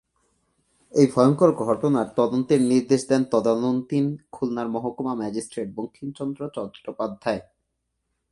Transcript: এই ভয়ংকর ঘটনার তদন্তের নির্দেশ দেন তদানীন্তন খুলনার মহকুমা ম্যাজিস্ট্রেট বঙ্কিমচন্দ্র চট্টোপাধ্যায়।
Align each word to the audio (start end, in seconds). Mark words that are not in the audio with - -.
এই 0.93 1.07
ভয়ংকর 1.15 1.51
ঘটনার 1.63 2.07
তদন্তের 2.15 2.61
নির্দেশ 2.61 3.01
দেন 3.09 3.21
তদানীন্তন 3.31 4.05
খুলনার 4.31 4.67
মহকুমা 4.67 5.13
ম্যাজিস্ট্রেট 5.15 5.69
বঙ্কিমচন্দ্র 5.75 6.41
চট্টোপাধ্যায়। 6.55 7.41